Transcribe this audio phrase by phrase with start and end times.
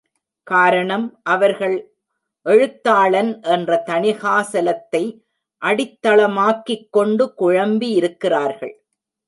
[0.47, 1.19] காரணம்,
[1.23, 1.75] அவர்கள்
[2.45, 5.03] எழுத்தாளன் என்ற தணிகாசலத்தை
[5.61, 8.73] அடித்தளமாக்கிக்கொண்டு குழம்பியிருக்கிறார்கள்.